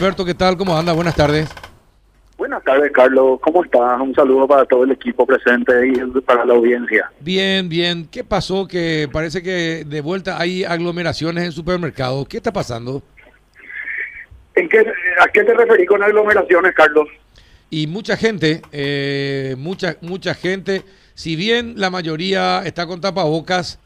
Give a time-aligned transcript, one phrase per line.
[0.00, 0.56] Alberto, ¿qué tal?
[0.56, 0.94] ¿Cómo anda?
[0.94, 1.50] Buenas tardes.
[2.38, 3.38] Buenas tardes, Carlos.
[3.42, 4.00] ¿Cómo estás?
[4.00, 7.12] Un saludo para todo el equipo presente y para la audiencia.
[7.20, 8.08] Bien, bien.
[8.10, 8.66] ¿Qué pasó?
[8.66, 12.26] Que parece que de vuelta hay aglomeraciones en supermercados.
[12.28, 13.02] ¿Qué está pasando?
[14.54, 14.78] ¿En qué,
[15.20, 17.06] ¿A qué te referís con aglomeraciones, Carlos?
[17.68, 20.82] Y mucha gente, eh, mucha, mucha gente,
[21.12, 23.78] si bien la mayoría está con tapabocas,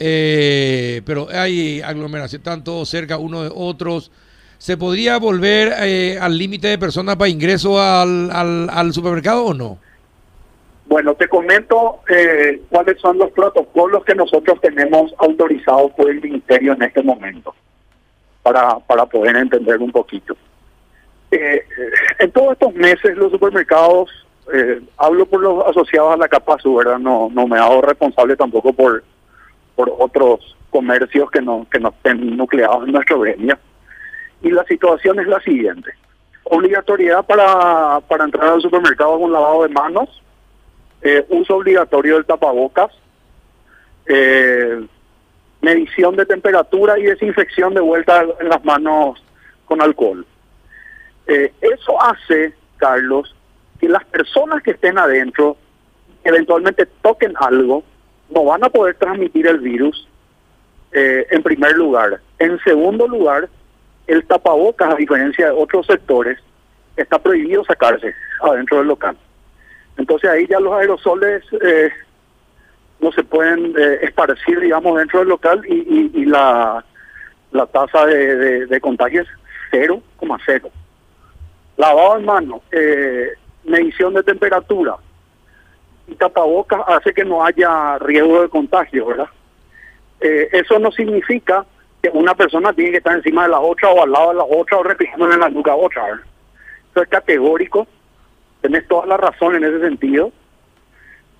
[0.00, 4.10] eh, pero hay aglomeración, están todos cerca unos de otros.
[4.58, 9.78] ¿Se podría volver eh, al límite de personas para ingreso al, al, supermercado o no?
[10.86, 16.72] Bueno, te comento eh, cuáles son los protocolos que nosotros tenemos autorizados por el Ministerio
[16.74, 17.54] en este momento,
[18.42, 20.36] para, para poder entender un poquito.
[21.30, 21.64] Eh,
[22.18, 24.10] en todos estos meses los supermercados,
[24.52, 26.98] eh, hablo por los asociados a la capa ¿verdad?
[26.98, 29.02] No, no me hago responsable tampoco por,
[29.74, 33.58] por otros comercios que no, que no estén nucleados en nuestro gremio.
[34.44, 35.90] Y la situación es la siguiente.
[36.44, 40.22] Obligatoriedad para, para entrar al supermercado con lavado de manos,
[41.00, 42.92] eh, uso obligatorio del tapabocas,
[44.06, 44.86] eh,
[45.62, 49.24] medición de temperatura y desinfección de vuelta en las manos
[49.64, 50.26] con alcohol.
[51.26, 53.34] Eh, eso hace, Carlos,
[53.80, 55.56] que las personas que estén adentro
[56.22, 57.82] eventualmente toquen algo,
[58.28, 60.06] no van a poder transmitir el virus
[60.96, 62.20] en primer lugar.
[62.38, 63.48] En segundo lugar,
[64.06, 66.38] el tapabocas, a diferencia de otros sectores,
[66.96, 69.16] está prohibido sacarse adentro del local.
[69.96, 71.90] Entonces ahí ya los aerosoles eh,
[73.00, 76.84] no se pueden eh, esparcir, digamos, dentro del local y, y, y la,
[77.52, 79.28] la tasa de, de, de contagio es
[79.72, 80.70] 0,0.
[81.76, 83.32] Lavado en mano, eh,
[83.64, 84.96] medición de temperatura
[86.06, 89.28] y tapabocas hace que no haya riesgo de contagio, ¿verdad?
[90.20, 91.64] Eh, eso no significa
[92.04, 94.44] que una persona tiene que estar encima de la otra o al lado de la
[94.44, 96.04] otra o repitiendo en la nuca otra.
[96.04, 96.26] ¿verdad?
[96.90, 97.86] Eso es categórico,
[98.60, 100.30] tenés toda la razón en ese sentido.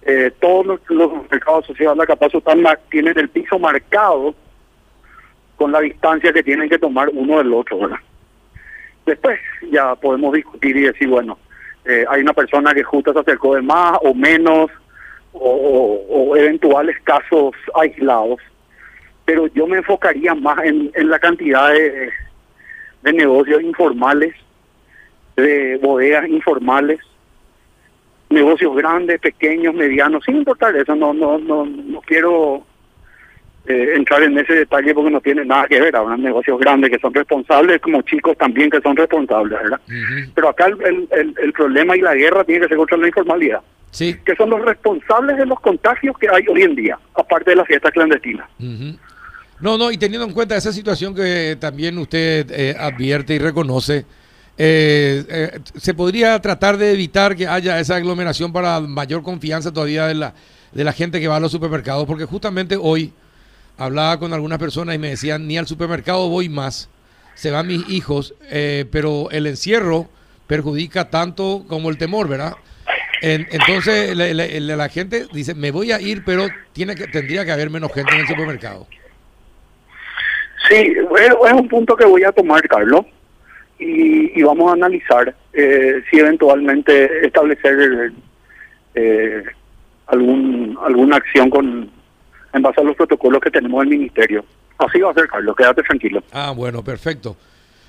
[0.06, 4.34] Eh, todos los, los mercados asociados a la capaz están, tienen el piso marcado
[5.56, 7.98] con la distancia que tienen que tomar uno del otro, ¿verdad?
[9.04, 9.38] Después
[9.70, 11.38] ya podemos discutir y decir, bueno,
[11.84, 14.70] eh, hay una persona que justo se acercó de más o menos,
[15.32, 18.38] o eventuales casos aislados
[19.24, 22.10] pero yo me enfocaría más en, en la cantidad de,
[23.02, 24.34] de negocios informales,
[25.36, 27.00] de bodegas informales,
[28.30, 32.64] negocios grandes, pequeños, medianos, sin importar eso, no no no, no quiero
[33.66, 36.98] eh, entrar en ese detalle porque no tiene nada que ver, habrá negocios grandes que
[36.98, 39.80] son responsables, como chicos también que son responsables, ¿verdad?
[39.88, 40.30] Uh -huh.
[40.34, 43.60] Pero acá el, el, el, problema y la guerra tiene que ser contra la informalidad,
[43.90, 44.16] sí.
[44.24, 47.66] que son los responsables de los contagios que hay hoy en día, aparte de las
[47.66, 48.46] fiestas clandestinas.
[48.58, 48.98] Uh -huh.
[49.60, 54.04] No, no, y teniendo en cuenta esa situación que también usted eh, advierte y reconoce,
[54.58, 60.06] eh, eh, ¿se podría tratar de evitar que haya esa aglomeración para mayor confianza todavía
[60.06, 60.34] de la,
[60.72, 62.06] de la gente que va a los supermercados?
[62.06, 63.12] Porque justamente hoy
[63.78, 66.88] hablaba con algunas personas y me decían, ni al supermercado voy más,
[67.34, 68.34] se van mis hijos,
[68.90, 70.08] pero el encierro
[70.46, 72.54] perjudica tanto como el temor, ¿verdad?
[73.22, 77.44] En, entonces la, la, la, gente dice, me voy a ir, pero tiene que, tendría
[77.44, 78.86] que haber menos gente en el supermercado.
[80.68, 80.94] Sí,
[81.46, 83.04] es un punto que voy a tomar, Carlos,
[83.78, 88.12] y, y vamos a analizar eh, si eventualmente establecer
[88.94, 89.42] eh,
[90.06, 91.90] algún alguna acción con
[92.52, 94.44] en base a los protocolos que tenemos del ministerio.
[94.78, 96.22] Así va a ser, Carlos, quédate tranquilo.
[96.32, 97.36] Ah, bueno, perfecto.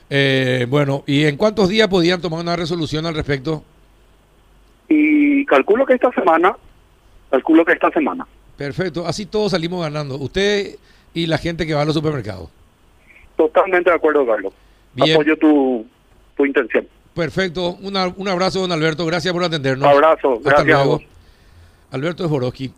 [0.09, 3.63] Eh, bueno, ¿y en cuántos días podían tomar una resolución al respecto?
[4.88, 6.56] Y calculo que esta semana,
[7.30, 8.28] calculo que esta semana.
[8.57, 10.16] Perfecto, así todos salimos ganando.
[10.18, 10.78] Usted
[11.13, 12.50] y la gente que va a los supermercados.
[13.35, 14.53] Totalmente de acuerdo, Carlos.
[14.94, 15.13] Bien.
[15.13, 15.85] Apoyo tu,
[16.38, 16.88] tu intención.
[17.13, 17.78] Perfecto.
[17.81, 19.06] Una, un abrazo, don Alberto.
[19.06, 19.88] Gracias por atendernos.
[19.88, 20.34] Abrazo.
[20.34, 21.01] Hasta Gracias luego.
[21.91, 22.72] Alberto de Joroski.